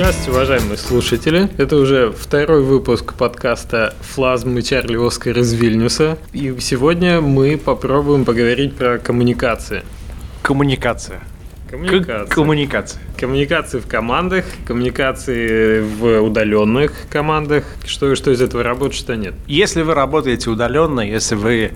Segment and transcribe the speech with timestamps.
[0.00, 1.50] Здравствуйте, уважаемые слушатели.
[1.58, 6.16] Это уже второй выпуск подкаста «Флазмы Чарли Оскар из Вильнюса».
[6.32, 9.82] И сегодня мы попробуем поговорить про коммуникации.
[10.40, 11.20] Коммуникация.
[11.70, 12.30] Коммуникации.
[12.30, 13.02] К- коммуникация.
[13.18, 17.64] Коммуникации в командах, коммуникации в удаленных командах.
[17.84, 19.34] Что, что из этого работает, что нет.
[19.46, 21.72] Если вы работаете удаленно, если вы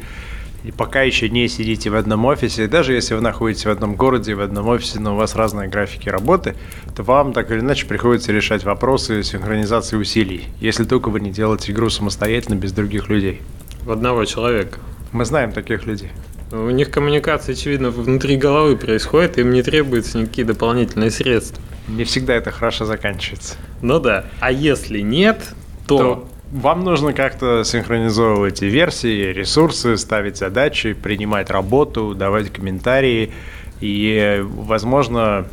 [0.72, 4.40] пока еще не сидите в одном офисе, даже если вы находитесь в одном городе, в
[4.40, 6.56] одном офисе, но у вас разные графики работы,
[6.96, 11.72] то вам так или иначе приходится решать вопросы синхронизации усилий, если только вы не делаете
[11.72, 13.42] игру самостоятельно без других людей.
[13.82, 14.78] В одного человека.
[15.12, 16.10] Мы знаем таких людей.
[16.50, 21.62] У них коммуникация, очевидно, внутри головы происходит, им не требуются никакие дополнительные средства.
[21.88, 23.56] Не всегда это хорошо заканчивается.
[23.82, 24.24] Ну да.
[24.40, 25.54] А если нет,
[25.86, 32.52] то, То вам нужно как-то синхронизовывать и версии, и ресурсы, ставить задачи, принимать работу, давать
[32.52, 33.32] комментарии.
[33.80, 35.46] И, возможно,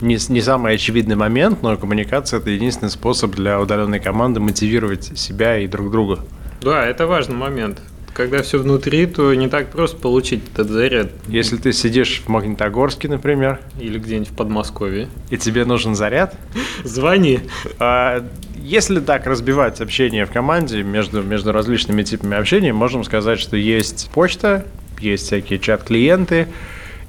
[0.00, 5.58] не, не самый очевидный момент, но коммуникация– это единственный способ для удаленной команды мотивировать себя
[5.58, 6.20] и друг друга.
[6.62, 7.80] да, это важный момент.
[8.16, 11.08] Когда все внутри, то не так просто получить этот заряд.
[11.28, 15.08] Если ты сидишь в Магнитогорске, например, Или где-нибудь в Подмосковье.
[15.28, 16.34] и тебе нужен заряд,
[16.84, 17.40] Звони.
[17.78, 18.24] А
[18.56, 24.08] Если так разбивать общение в команде между, между различными типами общения, можем сказать, что есть
[24.14, 24.64] почта,
[24.98, 26.48] есть всякие чат-клиенты,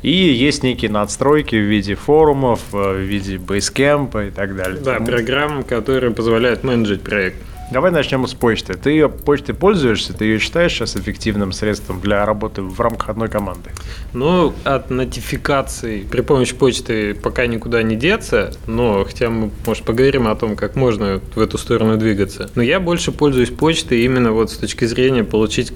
[0.01, 4.81] и есть некие надстройки в виде форумов, э, в виде бейскемпа и так далее.
[4.83, 7.37] Да, Ну, программы, которые позволяют менеджить проект.
[7.69, 8.75] Давай начнем с почты.
[8.75, 13.27] Ты ее почтой пользуешься, ты ее считаешь сейчас эффективным средством для работы в рамках одной
[13.27, 13.71] команды?
[14.13, 20.29] Ну, от нотификаций при помощи почты пока никуда не деться, но хотя мы, может, поговорим
[20.29, 22.49] о том, как можно в эту сторону двигаться.
[22.55, 25.69] Но я больше пользуюсь почтой именно вот с точки зрения получить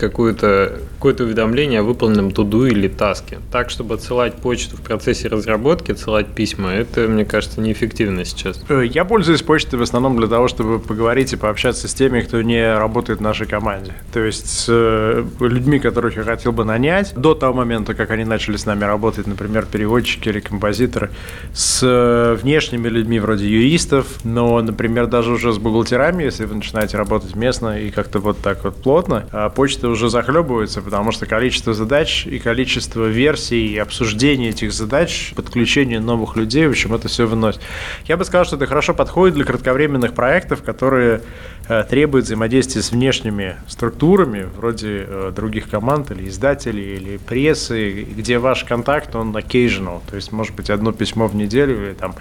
[1.01, 3.39] какое-то какое уведомление о выполненном туду или таске.
[3.51, 8.63] Так, чтобы отсылать почту в процессе разработки, отсылать письма, это, мне кажется, неэффективно сейчас.
[8.69, 12.41] Э, Я пользуюсь почтой в основном для того, чтобы поговорить и пообщаться с теми, кто
[12.43, 13.93] не работает в нашей команде.
[14.13, 18.23] То есть с э, людьми, которых я хотел бы нанять до того момента, как они
[18.23, 21.09] начали с нами работать, например, переводчики или композиторы,
[21.53, 26.97] с э, внешними людьми вроде юристов, но, например, даже уже с бухгалтерами, если вы начинаете
[26.97, 31.73] работать местно и как-то вот так вот плотно, а почта уже захлебывается, потому что количество
[31.73, 37.25] задач и количество версий и обсуждения этих задач, подключение новых людей, в общем, это все
[37.25, 37.61] выносит.
[38.07, 41.21] Я бы сказал, что это хорошо подходит для кратковременных проектов, которые
[41.69, 48.37] э, требуют взаимодействия с внешними структурами, вроде э, других команд или издателей, или прессы, где
[48.37, 52.15] ваш контакт, он occasional, то есть может быть одно письмо в неделю, или там,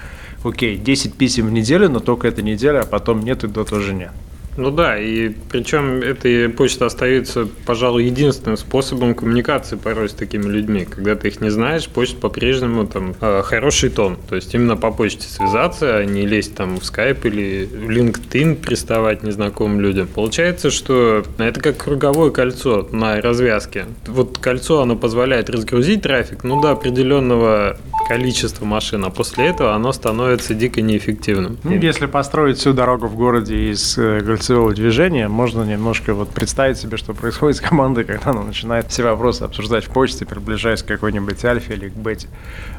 [0.45, 3.93] окей, 10 писем в неделю, но только эта неделя, а потом нет, и то тоже
[3.95, 4.13] нет.
[4.61, 10.85] Ну да, и причем эта почта остается, пожалуй, единственным способом коммуникации порой с такими людьми.
[10.85, 14.19] Когда ты их не знаешь, почта по-прежнему там э, хороший тон.
[14.29, 18.57] То есть именно по почте связаться, а не лезть там в скайп или в LinkedIn
[18.57, 20.07] приставать незнакомым людям.
[20.09, 23.87] Получается, что это как круговое кольцо на развязке.
[24.07, 27.79] Вот кольцо, оно позволяет разгрузить трафик, ну до определенного
[28.11, 31.59] количества машин, а после этого оно становится дико неэффективным.
[31.63, 34.19] Ну, если построить всю дорогу в городе из э,
[34.51, 39.05] кольцевого движения, можно немножко вот представить себе, что происходит с командой, когда она начинает все
[39.05, 42.27] вопросы обсуждать в почте, приближаясь к какой-нибудь альфе или к бете.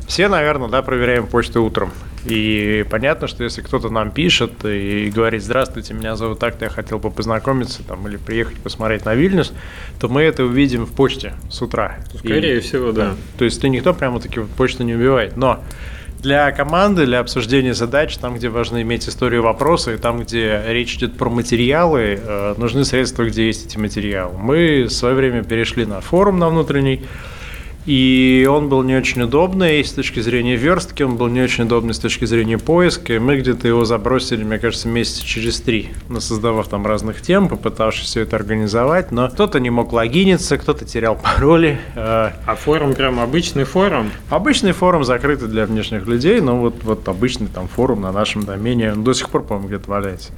[0.05, 1.91] Все, наверное, да, проверяем почту утром.
[2.25, 6.99] И понятно, что если кто-то нам пишет и говорит, здравствуйте, меня зовут так-то, я хотел
[6.99, 9.53] бы познакомиться там, или приехать посмотреть на Вильнюс,
[9.99, 11.99] то мы это увидим в почте с утра.
[12.17, 13.15] Скорее И- всего, да.
[13.37, 15.37] то есть ты никто прямо таки вот почту не убивает.
[15.37, 15.63] Но
[16.21, 20.95] для команды, для обсуждения задач, там, где важно иметь историю вопроса, и там, где речь
[20.95, 24.37] идет про материалы, э, нужны средства, где есть эти материалы.
[24.37, 27.05] Мы в свое время перешли на форум на внутренний,
[27.85, 31.93] и он был не очень удобный с точки зрения верстки, он был не очень удобный
[31.93, 33.13] с точки зрения поиска.
[33.13, 35.89] И мы где-то его забросили, мне кажется, месяца через три,
[36.19, 39.11] создавав там разных тем, попытавшись все это организовать.
[39.11, 41.79] Но кто-то не мог логиниться, кто-то терял пароли.
[41.95, 41.99] э,
[42.45, 44.11] А форум прям обычный форум?
[44.29, 48.93] Обычный форум закрытый для внешних людей, но вот, вот обычный там форум на нашем домене,
[48.93, 50.31] он до сих пор, по-моему, где-то валяется.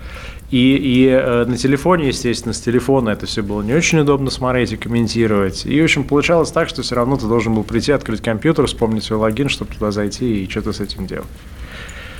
[0.53, 4.71] И, и э, на телефоне, естественно, с телефона это все было не очень удобно смотреть
[4.71, 5.65] и комментировать.
[5.65, 9.03] И, в общем, получалось так, что все равно ты должен был прийти, открыть компьютер, вспомнить
[9.03, 11.25] свой логин, чтобы туда зайти и что-то с этим делать.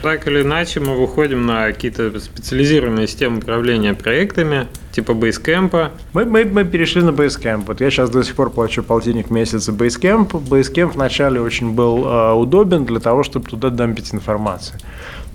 [0.01, 5.91] Так или иначе, мы выходим на какие-то специализированные системы управления проектами, типа Basecamp.
[6.13, 7.63] Мы, мы, мы перешли на Basecamp.
[7.67, 10.29] Вот я сейчас до сих пор плачу полтинник в месяц за Basecamp.
[10.29, 14.79] Basecamp вначале очень был э, удобен для того, чтобы туда дампить информацию.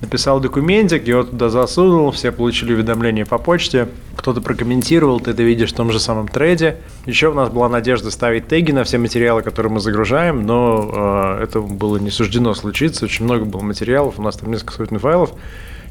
[0.00, 5.72] Написал документик, его туда засунул, все получили уведомления по почте, кто-то прокомментировал, ты это видишь
[5.72, 6.76] в том же самом треде.
[7.04, 11.42] Еще у нас была надежда ставить теги на все материалы, которые мы загружаем, но э,
[11.42, 15.32] это было не суждено случиться, очень много было материалов, у нас там несколько сотен файлов.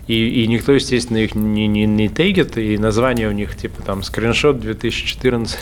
[0.07, 4.03] И, и никто, естественно, их не, не, не тегит, и название у них типа там
[4.03, 5.57] скриншот 2014.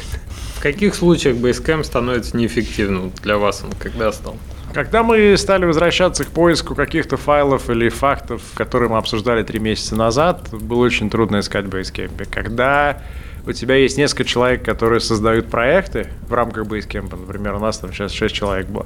[0.55, 4.37] В каких случаях Basecamp становится неэффективным для вас он когда стал?
[4.73, 9.95] Когда мы стали возвращаться к поиску каких-то файлов или фактов, которые мы обсуждали три месяца
[9.95, 12.27] назад, было очень трудно искать в Basecamp.
[12.29, 13.01] Когда
[13.47, 17.93] у тебя есть несколько человек, которые создают проекты в рамках Basecamp, например, у нас там
[17.93, 18.85] сейчас 6 человек было,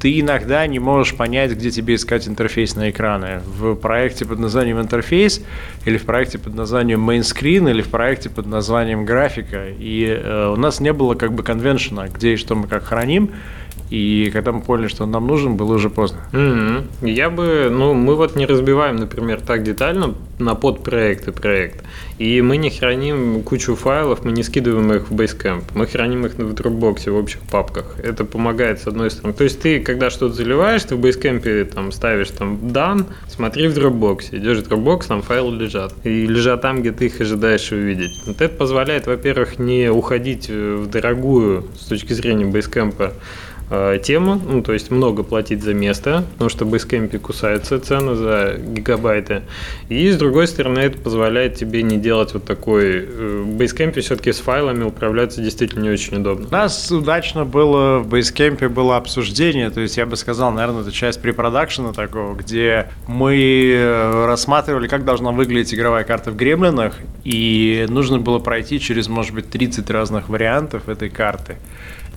[0.00, 3.40] ты иногда не можешь понять, где тебе искать интерфейс на экраны.
[3.46, 5.42] В проекте под названием интерфейс,
[5.84, 9.66] или в проекте под названием screen, или в проекте под названием графика.
[9.78, 13.32] И э, у нас не было как бы конвеншена, где и что мы как храним.
[13.90, 16.18] И когда мы поняли, что он нам нужен, было уже поздно.
[16.32, 17.10] Mm-hmm.
[17.10, 21.84] Я бы, ну, мы вот не разбиваем, например, так детально на подпроекты проект.
[22.18, 25.64] И мы не храним кучу файлов, мы не скидываем их в Basecamp.
[25.74, 27.96] Мы храним их в Dropbox в общих папках.
[28.02, 29.34] Это помогает с одной стороны.
[29.34, 33.76] То есть ты, когда что-то заливаешь, ты в Basecamp там ставишь там done, смотри в
[33.76, 34.28] Dropbox.
[34.32, 35.94] Идешь в Dropbox, там файлы лежат.
[36.04, 38.10] И лежат там, где ты их ожидаешь увидеть.
[38.26, 43.12] Вот это позволяет, во-первых, не уходить в дорогую с точки зрения Basecamp
[43.70, 48.56] Э, тема, ну, то есть много платить за место, потому что Basecamp кусается цены за
[48.58, 49.42] гигабайты.
[49.90, 53.04] И с другой стороны, это позволяет тебе не делать вот такой...
[53.06, 56.46] Э, в Basecamp все-таки с файлами управляться действительно не очень удобно.
[56.48, 60.92] У нас удачно было в Basecamp было обсуждение, то есть я бы сказал, наверное, это
[60.92, 66.94] часть препродакшена такого, где мы э, рассматривали, как должна выглядеть игровая карта в Гремлинах,
[67.24, 71.56] и нужно было пройти через, может быть, 30 разных вариантов этой карты.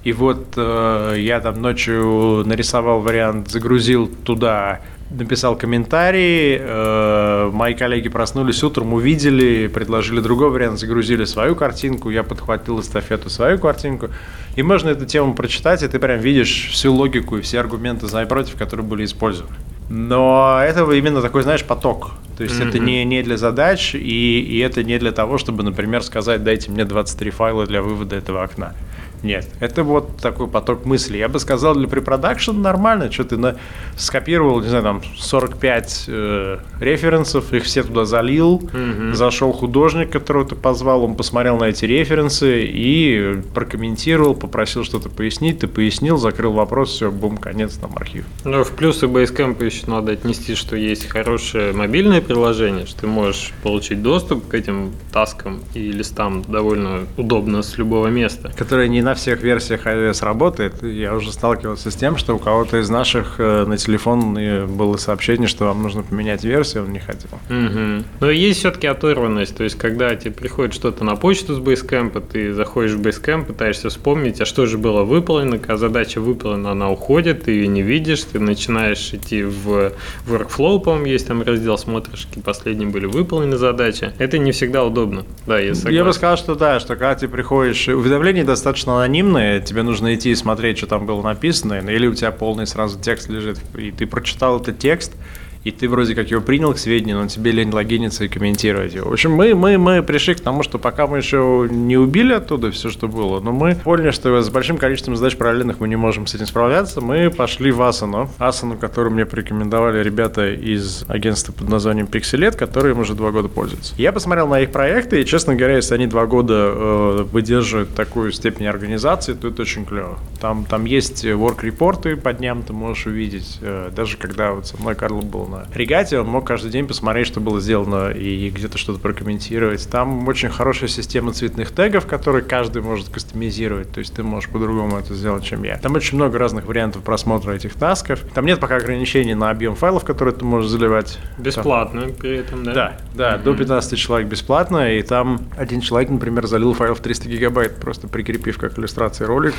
[0.04, 4.82] И вот э, я там ночью нарисовал вариант, загрузил туда,
[5.12, 6.58] написал комментарий.
[6.60, 12.10] Э, мои коллеги проснулись утром, увидели, предложили другой вариант, загрузили свою картинку.
[12.10, 14.10] Я подхватил эстафету свою картинку.
[14.56, 18.24] И можно эту тему прочитать, и ты прям видишь всю логику и все аргументы за
[18.24, 19.56] и против, которые были использованы.
[19.90, 22.12] Но это именно такой, знаешь, поток.
[22.38, 22.70] То есть mm-hmm.
[22.70, 26.72] это не, не для задач, и, и это не для того, чтобы, например, сказать, дайте
[26.72, 28.74] мне 23 файла для вывода этого окна.
[29.24, 31.20] Нет, это вот такой поток мыслей.
[31.20, 33.58] Я бы сказал, для препродакшн нормально, что ты на...
[33.96, 39.14] скопировал, не знаю, там 45 э, референсов, их все туда залил, угу.
[39.14, 45.60] зашел художник, которого ты позвал, он посмотрел на эти референсы и прокомментировал, попросил что-то пояснить,
[45.60, 48.26] ты пояснил, закрыл вопрос, все, бум, конец, там архив.
[48.44, 53.54] Ну, в плюсы Basecamp еще надо отнести, что есть хорошее мобильное приложение, что ты можешь
[53.62, 58.52] получить доступ к этим таскам и листам довольно удобно с любого места.
[58.58, 60.82] Которое не на на всех версиях iOS работает.
[60.84, 64.36] Я уже сталкивался с тем, что у кого-то из наших э, на телефон
[64.68, 67.32] было сообщение, что вам нужно поменять версию, он не хотел.
[67.50, 68.06] Угу.
[68.22, 69.58] Но есть все-таки оторванность.
[69.58, 73.90] То есть, когда тебе приходит что-то на почту с Basecamp, ты заходишь в Basecamp, пытаешься
[73.90, 78.24] вспомнить, а что же было выполнено, когда задача выполнена, она уходит, ты ее не видишь,
[78.24, 79.92] ты начинаешь идти в
[80.26, 84.14] workflow, по-моему, есть там раздел, смотришь, какие последние были выполнены задачи.
[84.20, 85.26] Это не всегда удобно.
[85.46, 85.98] Да, я согласен.
[85.98, 90.32] Я бы сказал, что да, что когда ты приходишь, уведомление достаточно анонимные, тебе нужно идти
[90.32, 94.06] и смотреть, что там было написано, или у тебя полный сразу текст лежит, и ты
[94.06, 95.14] прочитал этот текст,
[95.64, 99.10] и ты вроде как его принял к сведению, но тебе лень логиниться и комментировать его.
[99.10, 102.72] В общем, мы, мы, мы пришли к тому, что пока мы еще не убили оттуда
[102.72, 106.28] все, что было, но мы поняли, что с большим количеством задач параллельных мы не можем
[106.28, 108.30] с этим справляться, мы пошли в Асану.
[108.38, 113.94] Асану, которую мне порекомендовали ребята из агентства под названием Pixelet, которые уже два года пользуются.
[113.98, 118.32] Я посмотрел на их проекты, и, честно говоря, если они два года э, выдерживают такую
[118.32, 120.18] степень организации, то это очень клево.
[120.40, 124.96] Там, там есть work-репорты по дням, ты можешь увидеть, э, даже когда вот со мной
[124.96, 129.00] Карл был на регате, он мог каждый день посмотреть, что было сделано и где-то что-то
[129.00, 129.88] прокомментировать.
[129.90, 134.98] Там очень хорошая система цветных тегов, которые каждый может кастомизировать, то есть ты можешь по-другому
[134.98, 135.78] это сделать, чем я.
[135.78, 138.20] Там очень много разных вариантов просмотра этих тасков.
[138.34, 141.20] Там нет пока ограничений на объем файлов, которые ты можешь заливать.
[141.38, 142.14] Бесплатно там.
[142.14, 142.74] при этом, да?
[142.74, 143.44] Да, да, mm-hmm.
[143.44, 148.08] до 15 человек бесплатно, и там один человек, например, залил файл в 300 гигабайт, просто
[148.08, 149.54] прикрепив как иллюстрации ролик.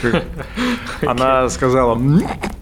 [1.06, 2.00] Она сказала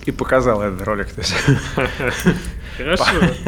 [0.05, 1.09] и показала этот ролик.
[2.77, 3.05] Хорошо.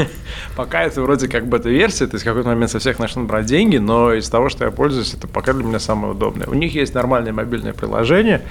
[0.56, 4.12] Пока это вроде как бета-версия, есть в какой-то момент со всех начнут брать деньги, но
[4.12, 6.46] из того, что я пользуюсь, это пока для меня самое удобное.
[6.46, 8.42] У них есть нормальное мобильное приложение,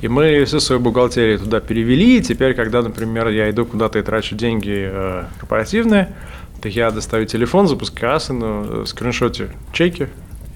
[0.00, 4.02] и мы всю свою бухгалтерию туда перевели, и теперь, когда, например, я иду куда-то и
[4.02, 6.14] трачу деньги э, корпоративные,
[6.62, 10.08] то я достаю телефон, запускаю Asana, э, скриншоте чеки,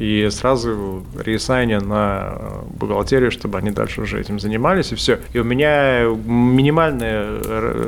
[0.03, 5.21] и сразу реассайня на бухгалтерию, чтобы они дальше уже этим занимались, и все.
[5.33, 7.41] И у меня минимальное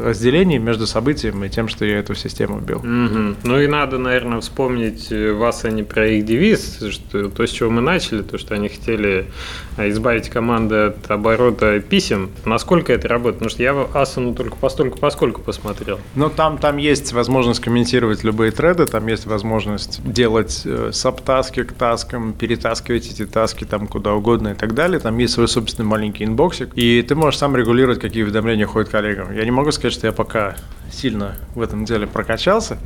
[0.05, 2.79] разделение между событием и тем, что я эту систему бил.
[2.79, 3.37] Угу.
[3.43, 7.71] Ну и надо, наверное, вспомнить э, в Асане про их девиз, что то, с чего
[7.71, 9.27] мы начали, то, что они хотели
[9.77, 12.31] э, избавить команду от оборота писем.
[12.45, 13.41] Насколько это работает?
[13.41, 15.99] Потому что я Асану только постольку поскольку посмотрел.
[16.15, 21.65] Ну, там, там есть возможность комментировать любые треды, там есть возможность делать э, subtask и
[21.65, 21.75] к
[22.05, 25.01] task ам, перетаскивать эти task и там куда угодно и так далее.
[25.01, 28.91] Там есть свой собственный маленький inbox ик, и ты можешь сам регулировать, какие уведомления ходят
[28.91, 29.33] коллегам.
[29.33, 30.57] Я не могу сказать, что я пока
[30.93, 32.79] сильно в этом деле прокачался,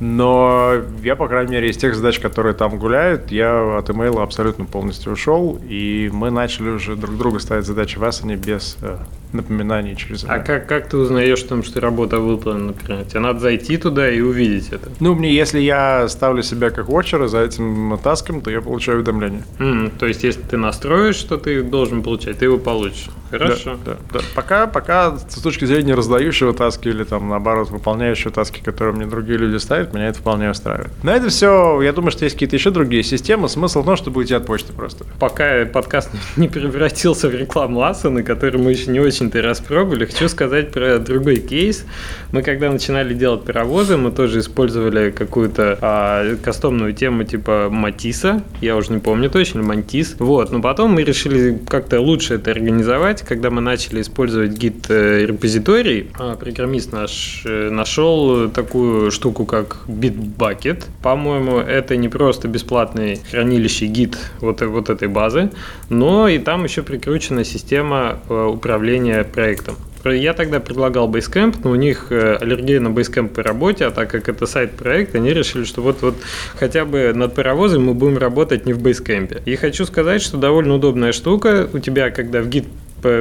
[0.00, 4.64] но я, по крайней мере, из тех задач, которые там гуляют, я от имейла абсолютно
[4.64, 8.96] полностью ушел, и мы начали уже друг другу ставить задачи в Asana без э,
[9.32, 10.34] напоминаний через email.
[10.34, 13.04] А как, как ты узнаешь, там, что работа выполнена, например?
[13.04, 14.90] Тебе надо зайти туда и увидеть это?
[15.00, 19.44] Ну, мне, если я ставлю себя как watcher за этим таском, то я получаю уведомление.
[19.58, 23.08] Mm, то есть, если ты настроишь, что ты должен получать, ты его получишь.
[23.30, 23.76] Хорошо.
[23.84, 24.24] Да, да, да.
[24.34, 29.38] Пока, пока с точки зрения раздающего таски или там наоборот выполняющего таски, которые мне другие
[29.38, 30.90] люди ставят, меня это вполне устраивает.
[31.02, 33.48] На это все, я думаю, что есть какие-то еще другие системы.
[33.48, 35.04] Смысл в том, чтобы уйти от почты просто.
[35.18, 40.70] Пока подкаст не превратился в рекламу Асаны, который мы еще не очень-то распробовали, хочу сказать
[40.70, 41.84] про другой кейс.
[42.32, 48.76] Мы когда начинали делать паровозы, мы тоже использовали какую-то а, кастомную тему типа Матиса, я
[48.76, 50.16] уже не помню точно, Мантис.
[50.18, 55.26] Вот, но потом мы решили как-то лучше это организовать, когда мы начали использовать гид э,
[55.26, 60.84] репозиторий, а, программист наш э, нашел такую штуку, как Bitbucket.
[61.02, 65.50] По-моему, это не просто бесплатный хранилище гид вот, вот этой базы,
[65.88, 69.76] но и там еще прикручена система э, управления проектом.
[70.04, 74.28] Я тогда предлагал Basecamp, но у них аллергия на Basecamp по работе, а так как
[74.28, 76.14] это сайт-проект, они решили, что вот-вот
[76.54, 79.42] хотя бы над паровозом мы будем работать не в Basecamp.
[79.44, 81.68] И хочу сказать, что довольно удобная штука.
[81.72, 82.66] У тебя, когда в гид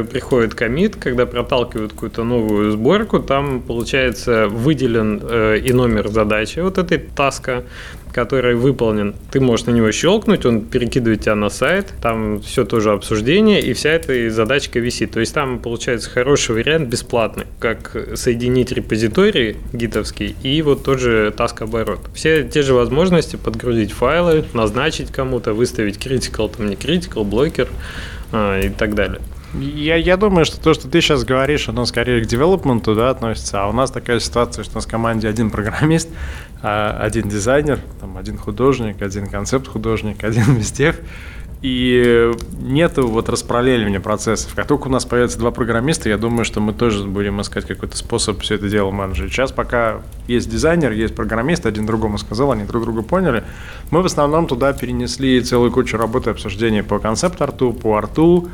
[0.04, 6.78] приходит комит, когда проталкивают какую-то новую сборку, там, получается, выделен э, и номер задачи вот
[6.78, 7.64] этой таска,
[8.16, 9.14] который выполнен.
[9.32, 13.74] Ты можешь на него щелкнуть, он перекидывает тебя на сайт, там все тоже обсуждение, и
[13.74, 15.12] вся эта задачка висит.
[15.12, 21.34] То есть там получается хороший вариант бесплатный, как соединить репозиторий гитовский и вот тот же
[21.38, 22.00] task оборот.
[22.14, 27.68] Все те же возможности подгрузить файлы, назначить кому-то, выставить critical, там не critical, блокер
[28.34, 29.20] и так далее.
[29.60, 33.64] Я, я думаю, что то, что ты сейчас говоришь, оно скорее к девелопменту да, относится,
[33.64, 36.10] а у нас такая ситуация, что у нас в команде один программист,
[36.62, 40.98] а один дизайнер, там, один художник, один концепт-художник, один вестев,
[41.66, 42.32] и
[42.62, 44.54] нету вот распараллеливания процессов.
[44.54, 47.98] Как только у нас появится два программиста, я думаю, что мы тоже будем искать какой-то
[47.98, 49.32] способ все это дело менеджить.
[49.32, 53.44] Сейчас пока есть дизайнер, есть программист, один другому сказал, они друг друга поняли.
[53.90, 58.48] Мы в основном туда перенесли целую кучу работы обсуждений по концепт-арту, по арту,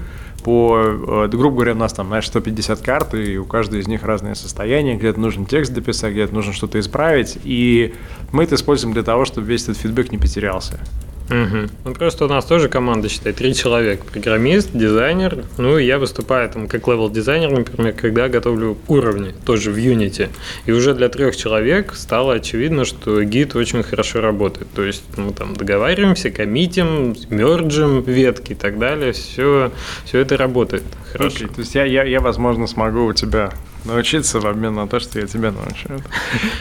[0.46, 4.04] по, э, грубо говоря, у нас там, знаешь, 150 карт, и у каждой из них
[4.04, 7.94] разные состояния, где-то нужно текст дописать, где-то нужно что-то исправить, и
[8.32, 10.80] мы это используем для того, чтобы весь этот фидбэк не потерялся.
[11.32, 11.70] Угу.
[11.86, 14.04] Ну, просто у нас тоже команда, считай, три человека.
[14.12, 15.46] Программист, дизайнер.
[15.58, 20.30] Ну, и я выступаю там как левел-дизайнер, например, когда готовлю уровни, тоже в Unity.
[20.66, 24.68] И уже для трех человек стало очевидно, что Git очень хорошо работает.
[24.76, 29.14] То есть мы там договариваемся, коммитим, мерджим ветки и так далее.
[29.14, 29.72] Все,
[30.06, 31.46] все это работает хорошо.
[31.46, 33.52] Okay, то есть я, я, я, возможно, смогу у тебя
[33.86, 36.04] научиться в обмен на то, что я тебя научу.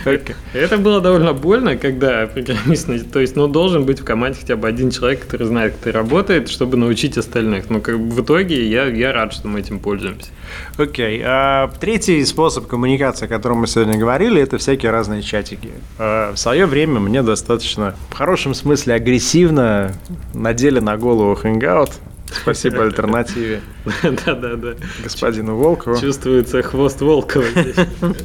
[0.54, 4.68] Это было довольно больно, когда программист, то есть, ну, должен быть в команде хотя бы
[4.68, 7.70] один человек, который знает, как это работает, чтобы научить остальных.
[7.70, 10.28] Но как в итоге я, я рад, что мы этим пользуемся.
[10.76, 11.20] Окей.
[11.20, 11.22] Okay.
[11.24, 15.70] А, третий способ коммуникации, о котором мы сегодня говорили, это всякие разные чатики.
[15.98, 19.92] А, в свое время мне достаточно, в хорошем смысле, агрессивно
[20.34, 21.92] надели на голову Hangout,
[22.30, 23.60] Спасибо альтернативе.
[24.02, 24.74] Да-да-да.
[25.02, 26.00] Господину Волкову.
[26.00, 27.76] Чувствуется хвост Волкова здесь.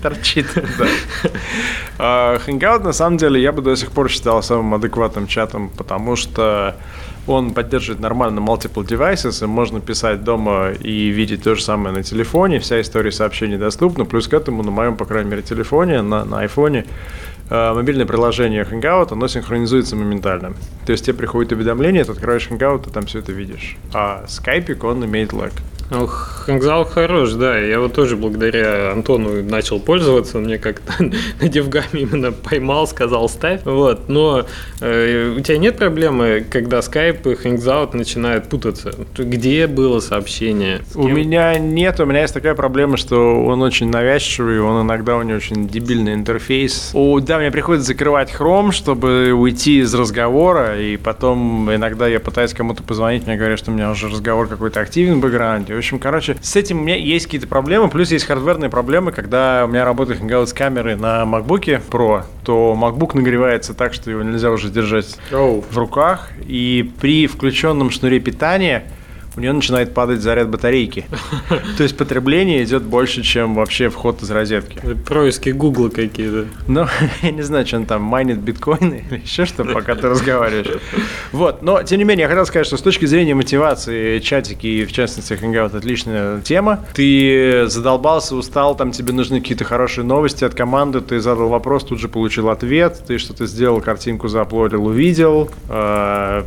[0.02, 0.88] Торчит, да.
[1.98, 6.16] А, Hangout, на самом деле, я бы до сих пор считал самым адекватным чатом, потому
[6.16, 6.76] что
[7.28, 12.04] он поддерживает нормально multiple devices, и можно писать дома и видеть то же самое на
[12.04, 16.24] телефоне, вся история сообщений доступна, плюс к этому на моем, по крайней мере, телефоне, на,
[16.26, 16.86] на айфоне,
[17.50, 20.54] мобильное приложение Hangout, оно синхронизуется моментально.
[20.86, 23.78] То есть тебе приходит уведомление, ты открываешь Hangout, и там все это видишь.
[23.94, 25.52] А Skype, он имеет лаг.
[25.90, 26.10] Ну,
[26.48, 27.58] Hangout хорош, да.
[27.58, 30.38] Я вот тоже благодаря Антону начал пользоваться.
[30.38, 30.94] Он мне как-то
[31.42, 33.62] на Девгаме именно поймал, сказал ставь.
[33.66, 34.10] Вот.
[34.10, 34.46] Но
[34.82, 38.94] э, у тебя нет проблемы, когда Skype и Hangout начинают путаться?
[39.18, 40.82] Где было сообщение?
[40.96, 42.00] У меня нет.
[42.00, 46.14] У меня есть такая проблема, что он очень навязчивый, он иногда у него очень дебильный
[46.14, 46.92] интерфейс.
[46.94, 52.54] О, да, мне приходится закрывать Chrome, чтобы уйти из разговора, и потом иногда я пытаюсь
[52.54, 55.75] кому-то позвонить, мне говорят, что у меня уже разговор какой-то активен в бэкграунде.
[55.76, 59.66] В общем, короче, с этим у меня есть какие-то проблемы, плюс есть хардверные проблемы, когда
[59.66, 64.24] у меня работает Hangout с камерой на MacBook Pro, то MacBook нагревается так, что его
[64.24, 65.64] нельзя уже держать oh.
[65.70, 68.86] в руках, и при включенном шнуре питания
[69.36, 71.06] у нее начинает падать заряд батарейки.
[71.78, 74.80] То есть потребление идет больше, чем вообще вход из розетки.
[75.06, 76.46] Происки Гугла какие-то.
[76.68, 76.88] Ну,
[77.22, 80.82] я не знаю, что он там майнит биткоины или еще что, пока ты разговариваешь.
[81.32, 84.86] Вот, но тем не менее, я хотел сказать, что с точки зрения мотивации чатики и
[84.86, 86.86] в частности Hangout отличная тема.
[86.94, 92.00] Ты задолбался, устал, там тебе нужны какие-то хорошие новости от команды, ты задал вопрос, тут
[92.00, 96.46] же получил ответ, ты что-то сделал, картинку зааплодил, увидел, а,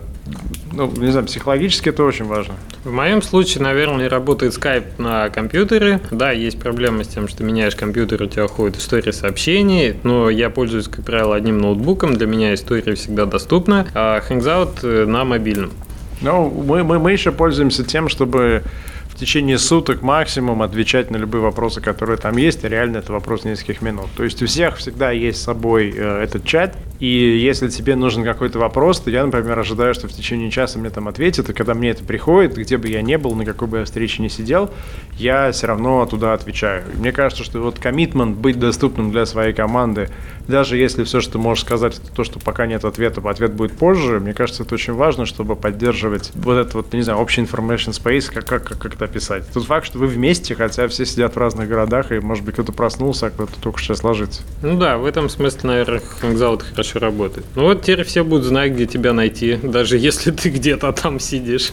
[0.79, 2.55] ну, не знаю, психологически это очень важно.
[2.85, 6.01] В моем случае, наверное, работает Skype на компьютере.
[6.13, 10.51] Да, есть проблема с тем, что меняешь компьютер, у тебя уходит история сообщений, но я
[10.51, 15.73] пользуюсь, как правило, одним ноутбуком, для меня история всегда доступна, а Hangout э, на мобильном.
[16.21, 18.63] Ну, мы, мы, мы еще пользуемся тем, чтобы
[19.09, 23.43] в течение суток максимум отвечать на любые вопросы, которые там есть, и реально это вопрос
[23.43, 24.07] нескольких минут.
[24.17, 28.25] То есть у всех всегда есть с собой э, этот чат, и если тебе нужен
[28.25, 31.75] какой-то вопрос, то я, например, ожидаю, что в течение часа мне там ответят, и когда
[31.75, 34.71] мне это приходит, где бы я ни был, на какой бы я встрече не сидел,
[35.17, 36.85] я все равно туда отвечаю.
[36.93, 40.11] И мне кажется, что вот коммитмент быть доступным для своей команды,
[40.49, 43.77] даже если все, что ты можешь сказать, это то, что пока нет ответа, ответ будет
[43.77, 47.93] позже, мне кажется, это очень важно, чтобы поддерживать вот этот вот, не знаю, общий information
[47.93, 49.45] space, как, как, как это описать.
[49.53, 52.73] Тут факт, что вы вместе, хотя все сидят в разных городах, и, может быть, кто-то
[52.73, 54.43] проснулся, а кто-то только сейчас ложится.
[54.63, 57.47] Ну да, в этом смысле, наверное, Hangout хорошо хорошо работает.
[57.55, 61.73] Ну вот теперь все будут знать, где тебя найти, даже если ты где-то там сидишь.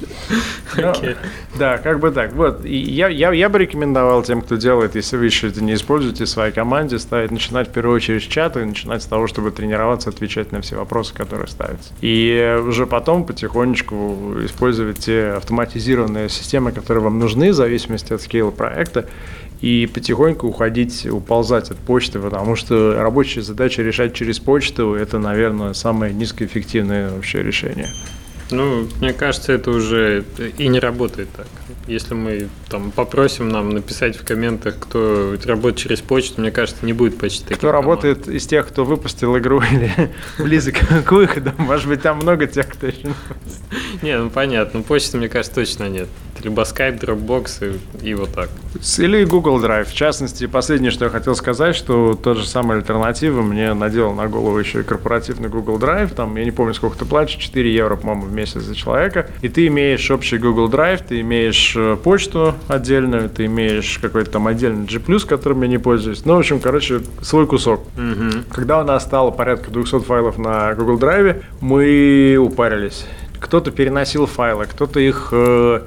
[0.78, 0.94] Ну,
[1.60, 2.34] да, как бы так.
[2.34, 6.26] Вот, я, я, я бы рекомендовал тем, кто делает, если вы еще это не используете
[6.26, 9.52] в своей команде, ставить, начинать в первую очередь с чата и начинать с того, чтобы
[9.52, 11.94] тренироваться, отвечать на все вопросы, которые ставятся.
[12.02, 18.52] И уже потом потихонечку использовать те автоматизированные системы, которые вам нужны, в зависимости от скейла
[18.52, 19.06] проекта,
[19.62, 25.74] и потихоньку уходить, уползать от почты, потому что рабочие задачи решать через почту– это, наверное,
[25.74, 27.90] самое низкоэффективное вообще решение.
[28.52, 30.24] Ну, мне кажется, это уже
[30.58, 31.48] и не работает так.
[31.88, 36.94] Если мы там попросим нам написать в комментах, кто работает через почту, мне кажется, не
[36.94, 37.86] будет почти таких Кто команд.
[37.86, 39.92] работает из тех, кто выпустил игру или
[40.38, 40.76] близок
[41.06, 41.54] к выходу?
[41.58, 43.14] Может быть, там много тех, кто еще
[44.02, 44.82] не ну понятно.
[44.82, 46.08] Почты, мне кажется, точно нет
[46.46, 48.50] либо Skype, Dropbox и, и вот так.
[48.98, 49.86] Или Google Drive.
[49.86, 54.28] В частности, последнее, что я хотел сказать, что тот же самый альтернатива мне надел на
[54.28, 56.14] голову еще и корпоративный Google Drive.
[56.14, 59.28] Там, я не помню, сколько ты платишь, 4 евро, по-моему, в месяц за человека.
[59.42, 64.48] И ты имеешь общий Google Drive, ты имеешь э, почту отдельную, ты имеешь какой-то там
[64.48, 66.26] отдельный G+, которым я не пользуюсь.
[66.26, 67.82] Ну, в общем, короче, свой кусок.
[67.98, 68.44] Угу.
[68.52, 73.06] Когда у нас стало порядка 200 файлов на Google Drive, мы упарились.
[73.46, 75.82] Кто-то переносил файлы, кто-то их э,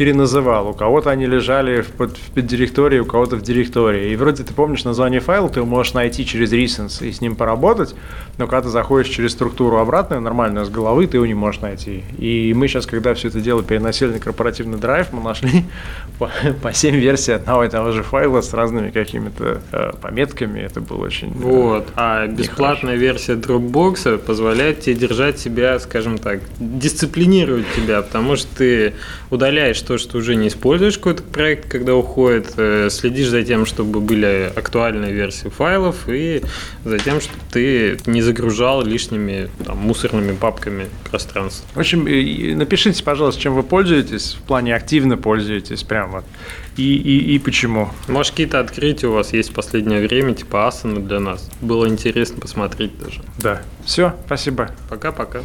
[0.00, 0.68] переназывал.
[0.68, 4.12] У кого-то они лежали в, под, в поддиректории, у кого-то в директории.
[4.12, 7.36] И вроде ты помнишь название файла, ты его можешь найти через Recents и с ним
[7.36, 7.94] поработать,
[8.38, 12.02] но когда ты заходишь через структуру обратную, нормальную, с головы, ты его не можешь найти.
[12.16, 15.64] И мы сейчас, когда все это дело переносили на корпоративный драйв, мы нашли
[16.18, 16.30] по,
[16.62, 20.60] по 7 версий одного и того же файла с разными какими-то э, пометками.
[20.60, 21.88] Это было очень э, Вот.
[21.96, 28.94] А бесплатная версия Dropbox позволяет тебе держать себя, скажем так, дисциплинировать тебя, потому что ты
[29.28, 33.98] удаляешь то, что уже не используешь какой-то проект, когда уходит, э, следишь за тем, чтобы
[33.98, 36.42] были актуальные версии файлов и
[36.84, 41.66] за тем, чтобы ты не загружал лишними там, мусорными папками пространство.
[41.74, 42.04] В общем,
[42.56, 46.22] напишите, пожалуйста, чем вы пользуетесь, в плане активно пользуетесь прямо,
[46.76, 47.90] и, и, и почему.
[48.06, 51.50] Может, какие-то открытия у вас есть в последнее время, типа Asana для нас.
[51.60, 53.22] Было интересно посмотреть даже.
[53.38, 53.62] Да.
[53.84, 54.70] Все, спасибо.
[54.88, 55.40] Пока-пока.